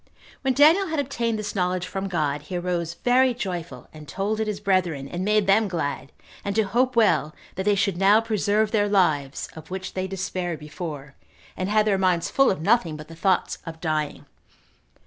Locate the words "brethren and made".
4.59-5.45